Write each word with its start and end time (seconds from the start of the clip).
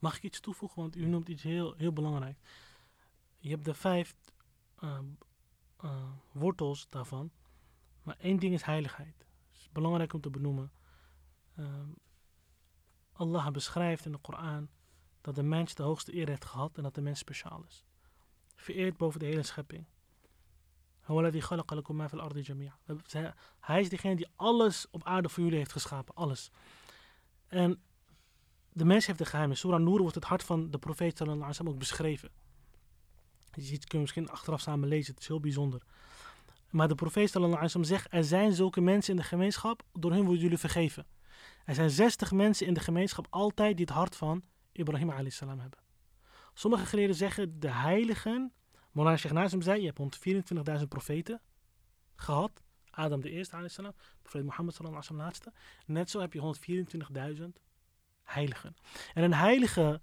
Mag 0.00 0.16
ik 0.16 0.22
iets 0.22 0.40
toevoegen? 0.40 0.82
Want 0.82 0.96
u 0.96 1.06
noemt 1.06 1.28
iets 1.28 1.42
heel, 1.42 1.74
heel 1.76 1.92
belangrijk. 1.92 2.38
Je 3.38 3.50
hebt 3.50 3.64
de 3.64 3.74
vijf 3.74 4.14
ehm, 4.80 5.04
eh, 5.76 6.12
wortels 6.32 6.88
daarvan. 6.88 7.30
Maar 8.02 8.16
één 8.18 8.38
ding 8.38 8.54
is 8.54 8.62
heiligheid. 8.62 9.26
Het 9.50 9.60
is 9.60 9.68
belangrijk 9.72 10.12
om 10.12 10.20
te 10.20 10.30
benoemen. 10.30 10.72
Ehm, 11.56 11.88
Allah 13.12 13.50
beschrijft 13.50 14.04
in 14.04 14.12
de 14.12 14.18
Koran 14.18 14.68
dat 15.20 15.34
de 15.34 15.42
mens 15.42 15.74
de 15.74 15.82
hoogste 15.82 16.14
eer 16.14 16.28
heeft 16.28 16.44
gehad 16.44 16.76
en 16.76 16.82
dat 16.82 16.94
de 16.94 17.00
mens 17.00 17.18
speciaal 17.18 17.64
is. 17.68 17.84
Vereerd 18.56 18.96
boven 18.96 19.20
de 19.20 19.26
hele 19.26 19.42
schepping. 19.42 19.86
Hij 23.60 23.80
is 23.80 23.88
degene 23.88 24.16
die 24.16 24.28
alles 24.36 24.86
op 24.90 25.04
aarde 25.04 25.28
voor 25.28 25.42
jullie 25.42 25.58
heeft 25.58 25.72
geschapen. 25.72 26.14
Alles. 26.14 26.50
En 27.46 27.82
de 28.72 28.84
mens 28.84 29.06
heeft 29.06 29.18
de 29.18 29.24
geheimen. 29.24 29.56
Surah 29.56 29.80
Noor 29.80 30.00
wordt 30.00 30.14
het 30.14 30.24
hart 30.24 30.42
van 30.42 30.70
de 30.70 30.78
profeet 30.78 31.16
sallallahu 31.16 31.52
alaihi 31.52 31.68
ook 31.68 31.78
beschreven. 31.78 32.30
Je 33.52 33.62
ziet, 33.62 33.84
kun 33.84 33.98
je 33.98 34.04
misschien 34.04 34.28
achteraf 34.28 34.60
samen 34.60 34.88
lezen. 34.88 35.12
Het 35.12 35.22
is 35.22 35.28
heel 35.28 35.40
bijzonder. 35.40 35.82
Maar 36.70 36.88
de 36.88 36.94
profeet 36.94 37.30
sallallahu 37.30 37.62
alaihi 37.62 37.84
zegt, 37.84 38.06
er 38.10 38.24
zijn 38.24 38.52
zulke 38.52 38.80
mensen 38.80 39.10
in 39.12 39.20
de 39.20 39.26
gemeenschap, 39.26 39.82
door 39.92 40.12
hen 40.12 40.24
worden 40.24 40.42
jullie 40.42 40.58
vergeven. 40.58 41.06
Er 41.64 41.74
zijn 41.74 41.90
60 41.90 42.32
mensen 42.32 42.66
in 42.66 42.74
de 42.74 42.80
gemeenschap 42.80 43.26
altijd 43.30 43.76
die 43.76 43.86
het 43.86 43.94
hart 43.94 44.16
van 44.16 44.42
Ibrahim 44.72 45.10
alayhi 45.10 45.30
salam 45.30 45.60
hebben. 45.60 45.78
Sommige 46.54 46.86
geleerden 46.86 47.16
zeggen, 47.16 47.60
de 47.60 47.70
heiligen, 47.70 48.52
Molana 48.92 49.16
Sheikh 49.16 49.34
Nazim 49.34 49.62
zei, 49.62 49.80
je 49.80 49.92
hebt 49.94 50.78
124.000 50.80 50.88
profeten 50.88 51.40
gehad. 52.14 52.62
Adam 52.90 53.20
de 53.20 53.30
eerste 53.30 53.54
alayhi 53.54 53.72
salam, 53.72 53.92
profeet 54.22 54.44
Mohammed 54.44 54.74
sallallahu 54.74 55.04
alaihi 55.08 55.24
laatste. 55.24 55.52
Net 55.86 56.10
zo 56.10 56.20
heb 56.20 56.32
je 56.32 56.56
124.000 57.38 57.44
heiligen. 58.32 58.76
En 59.14 59.22
een 59.22 59.34
heilige, 59.34 60.00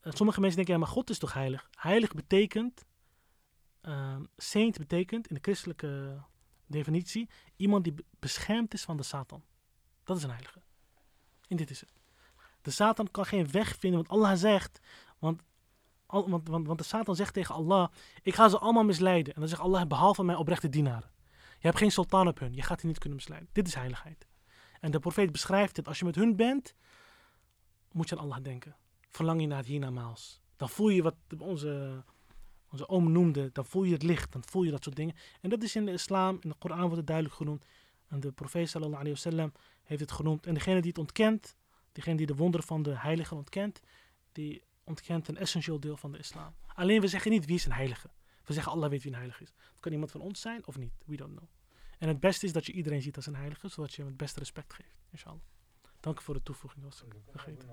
eh, 0.00 0.12
sommige 0.12 0.40
mensen 0.40 0.56
denken, 0.56 0.74
ja 0.74 0.80
maar 0.80 0.94
God 0.94 1.10
is 1.10 1.18
toch 1.18 1.32
heilig? 1.32 1.68
Heilig 1.70 2.14
betekent, 2.14 2.84
uh, 3.82 4.16
saint 4.36 4.78
betekent 4.78 5.28
in 5.28 5.34
de 5.34 5.40
christelijke 5.40 6.22
definitie, 6.66 7.28
iemand 7.56 7.84
die 7.84 7.94
beschermd 8.18 8.74
is 8.74 8.82
van 8.82 8.96
de 8.96 9.02
Satan. 9.02 9.44
Dat 10.04 10.16
is 10.16 10.22
een 10.22 10.30
heilige. 10.30 10.62
En 11.48 11.56
dit 11.56 11.70
is 11.70 11.80
het. 11.80 11.92
De 12.62 12.70
Satan 12.70 13.10
kan 13.10 13.26
geen 13.26 13.50
weg 13.50 13.76
vinden, 13.78 13.98
want 14.06 14.20
Allah 14.20 14.38
zegt, 14.38 14.80
want, 15.18 15.42
want, 16.06 16.48
want, 16.48 16.66
want 16.66 16.78
de 16.78 16.84
Satan 16.84 17.16
zegt 17.16 17.34
tegen 17.34 17.54
Allah, 17.54 17.88
ik 18.22 18.34
ga 18.34 18.48
ze 18.48 18.58
allemaal 18.58 18.84
misleiden. 18.84 19.34
En 19.34 19.40
dan 19.40 19.48
zegt 19.48 19.60
Allah, 19.60 19.86
behalve 19.86 20.24
mijn 20.24 20.38
oprechte 20.38 20.68
dienaren. 20.68 21.10
Je 21.30 21.68
hebt 21.68 21.78
geen 21.78 21.92
sultan 21.92 22.28
op 22.28 22.38
hun, 22.38 22.54
je 22.54 22.62
gaat 22.62 22.78
die 22.78 22.88
niet 22.88 22.98
kunnen 22.98 23.18
misleiden. 23.18 23.48
Dit 23.52 23.66
is 23.66 23.74
heiligheid. 23.74 24.26
En 24.80 24.90
de 24.90 24.98
profeet 24.98 25.32
beschrijft 25.32 25.76
het, 25.76 25.88
als 25.88 25.98
je 25.98 26.04
met 26.04 26.14
hun 26.14 26.36
bent, 26.36 26.74
moet 27.92 28.08
je 28.08 28.16
aan 28.16 28.22
Allah 28.22 28.42
denken. 28.42 28.76
Verlang 29.10 29.40
je 29.40 29.46
naar 29.46 29.58
het 29.58 29.66
hiernamaals. 29.66 30.40
Dan 30.56 30.68
voel 30.68 30.88
je 30.88 31.02
wat 31.02 31.14
onze, 31.38 32.04
onze 32.70 32.88
oom 32.88 33.12
noemde, 33.12 33.50
dan 33.52 33.66
voel 33.66 33.82
je 33.84 33.92
het 33.92 34.02
licht, 34.02 34.32
dan 34.32 34.42
voel 34.44 34.62
je 34.62 34.70
dat 34.70 34.84
soort 34.84 34.96
dingen. 34.96 35.14
En 35.40 35.50
dat 35.50 35.62
is 35.62 35.76
in 35.76 35.84
de 35.84 35.92
islam, 35.92 36.38
in 36.40 36.48
de 36.48 36.54
Koran 36.58 36.80
wordt 36.80 36.96
het 36.96 37.06
duidelijk 37.06 37.36
genoemd. 37.36 37.64
En 38.08 38.20
de 38.20 38.32
profeet 38.32 38.68
sallallahu 38.68 39.00
alayhi 39.00 39.22
wasallam 39.22 39.52
heeft 39.82 40.00
het 40.00 40.12
genoemd. 40.12 40.46
En 40.46 40.54
degene 40.54 40.80
die 40.80 40.88
het 40.88 40.98
ontkent, 40.98 41.56
degene 41.92 42.16
die 42.16 42.26
de 42.26 42.34
wonderen 42.34 42.66
van 42.66 42.82
de 42.82 42.98
heiligen 42.98 43.36
ontkent, 43.36 43.80
die 44.32 44.62
ontkent 44.84 45.28
een 45.28 45.36
essentieel 45.36 45.80
deel 45.80 45.96
van 45.96 46.12
de 46.12 46.18
islam. 46.18 46.54
Alleen 46.74 47.00
we 47.00 47.06
zeggen 47.06 47.30
niet 47.30 47.46
wie 47.46 47.54
is 47.54 47.64
een 47.64 47.72
heilige. 47.72 48.10
We 48.44 48.52
zeggen 48.52 48.72
Allah 48.72 48.90
weet 48.90 49.02
wie 49.02 49.12
een 49.12 49.18
heilige 49.18 49.42
is. 49.42 49.48
Het 49.48 49.80
kan 49.80 49.92
iemand 49.92 50.10
van 50.10 50.20
ons 50.20 50.40
zijn 50.40 50.66
of 50.66 50.78
niet. 50.78 50.92
We 51.04 51.16
don't 51.16 51.36
know. 51.36 51.48
En 51.98 52.08
het 52.08 52.20
beste 52.20 52.46
is 52.46 52.52
dat 52.52 52.66
je 52.66 52.72
iedereen 52.72 53.02
ziet 53.02 53.16
als 53.16 53.26
een 53.26 53.36
heilige, 53.36 53.68
zodat 53.68 53.92
je 53.94 53.96
hem 53.96 54.06
het 54.06 54.16
beste 54.16 54.38
respect 54.38 54.74
geeft. 54.74 55.02
Inshallah. 55.10 55.40
Dank 56.02 56.20
voor 56.20 56.34
de 56.34 56.42
toevoeging. 56.42 56.84
Was 56.84 57.02
ik 57.02 57.14
vergeten. 57.30 57.68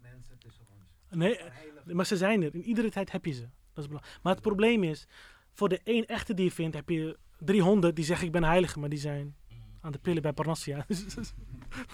Mensen 0.00 0.38
tussen 0.38 0.66
ons. 0.68 0.82
Nee, 1.10 1.40
maar 1.84 2.06
ze 2.06 2.16
zijn 2.16 2.42
er. 2.42 2.54
In 2.54 2.62
iedere 2.62 2.90
tijd 2.90 3.12
heb 3.12 3.24
je 3.24 3.32
ze. 3.32 3.48
Dat 3.72 3.84
is 3.84 3.86
belangrijk. 3.86 4.22
Maar 4.22 4.32
het 4.32 4.42
probleem 4.42 4.84
is, 4.84 5.06
voor 5.52 5.68
de 5.68 5.80
één 5.84 6.06
echte 6.06 6.34
die 6.34 6.44
je 6.44 6.50
vindt, 6.50 6.76
heb 6.76 6.88
je 6.88 7.18
300 7.38 7.96
die 7.96 8.04
zeggen 8.04 8.26
ik 8.26 8.32
ben 8.32 8.44
heilige, 8.44 8.78
maar 8.78 8.88
die 8.88 8.98
zijn 8.98 9.36
aan 9.80 9.92
de 9.92 9.98
pillen 9.98 10.22
bij 10.22 10.32
Parnassia. 10.32 10.84
dus 10.88 11.14
dat 11.14 11.34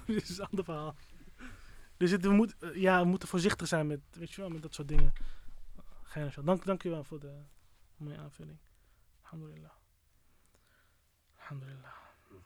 is 0.06 0.38
een 0.38 0.44
ander 0.44 0.64
verhaal. 0.64 0.96
Dus 1.96 2.10
het, 2.10 2.22
we, 2.22 2.32
moet, 2.32 2.56
ja, 2.74 3.00
we 3.02 3.08
moeten 3.08 3.28
voorzichtig 3.28 3.66
zijn 3.66 3.86
met, 3.86 4.00
weet 4.10 4.32
je 4.32 4.40
wel, 4.40 4.50
met 4.50 4.62
dat 4.62 4.74
soort 4.74 4.88
dingen. 4.88 5.12
Dank, 6.44 6.64
dank 6.64 6.84
u 6.84 6.90
wel 6.90 7.04
voor 7.04 7.20
de 7.20 7.42
mooie 7.96 8.18
aanvulling. 8.18 8.58
Alhamdulillah. 9.22 9.72
Alhamdulillah. 11.36 12.07